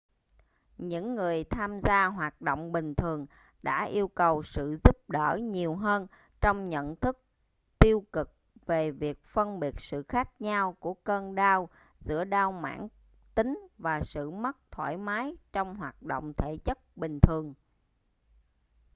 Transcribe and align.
những 0.77 1.15
người 1.15 1.43
tham 1.43 1.79
gia 1.79 2.05
hoạt 2.05 2.41
động 2.41 2.71
bình 2.71 2.95
thường 2.95 3.25
đã 3.63 3.83
yêu 3.85 4.07
cầu 4.07 4.43
sự 4.43 4.75
giúp 4.83 5.09
đỡ 5.09 5.37
nhiều 5.41 5.75
hơn 5.75 6.07
trong 6.41 6.69
nhận 6.69 6.95
thức 6.95 7.23
tiêu 7.79 8.05
cực 8.13 8.33
về 8.65 8.91
việc 8.91 9.25
phân 9.25 9.59
biệt 9.59 9.79
sự 9.79 10.03
khác 10.07 10.41
nhau 10.41 10.77
của 10.79 10.93
cơn 10.93 11.35
đau 11.35 11.69
giữa 11.97 12.23
đau 12.23 12.51
mãn 12.51 12.87
tính 13.35 13.67
và 13.77 14.01
sự 14.01 14.29
mất 14.31 14.71
thoải 14.71 14.97
mái 14.97 15.37
trong 15.53 15.75
hoạt 15.75 16.01
động 16.03 16.33
thể 16.37 16.57
chất 16.65 16.77
bình 16.97 17.19
thường 17.21 17.53